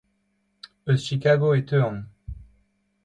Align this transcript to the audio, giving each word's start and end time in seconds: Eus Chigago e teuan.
Eus 0.83 1.05
Chigago 1.05 1.49
e 1.59 1.61
teuan. 1.67 1.97